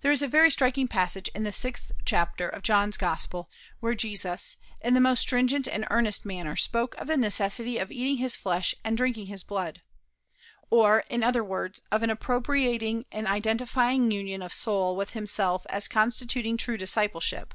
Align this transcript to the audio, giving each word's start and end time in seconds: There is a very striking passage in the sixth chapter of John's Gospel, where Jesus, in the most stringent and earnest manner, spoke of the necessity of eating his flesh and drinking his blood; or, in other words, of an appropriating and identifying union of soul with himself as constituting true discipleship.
There 0.00 0.10
is 0.10 0.22
a 0.22 0.26
very 0.26 0.50
striking 0.50 0.88
passage 0.88 1.28
in 1.34 1.42
the 1.42 1.52
sixth 1.52 1.92
chapter 2.06 2.48
of 2.48 2.62
John's 2.62 2.96
Gospel, 2.96 3.50
where 3.80 3.94
Jesus, 3.94 4.56
in 4.80 4.94
the 4.94 5.02
most 5.02 5.20
stringent 5.20 5.68
and 5.68 5.84
earnest 5.90 6.24
manner, 6.24 6.56
spoke 6.56 6.94
of 6.94 7.08
the 7.08 7.18
necessity 7.18 7.76
of 7.76 7.92
eating 7.92 8.16
his 8.16 8.36
flesh 8.36 8.74
and 8.84 8.96
drinking 8.96 9.26
his 9.26 9.44
blood; 9.44 9.82
or, 10.70 11.00
in 11.10 11.22
other 11.22 11.44
words, 11.44 11.82
of 11.92 12.02
an 12.02 12.08
appropriating 12.08 13.04
and 13.12 13.26
identifying 13.26 14.10
union 14.10 14.40
of 14.40 14.54
soul 14.54 14.96
with 14.96 15.10
himself 15.10 15.66
as 15.68 15.88
constituting 15.88 16.56
true 16.56 16.78
discipleship. 16.78 17.52